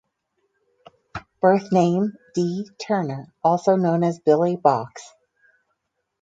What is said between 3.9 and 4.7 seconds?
as Billy